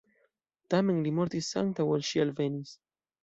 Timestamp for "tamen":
0.73-1.01